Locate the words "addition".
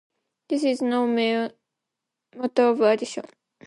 2.81-3.25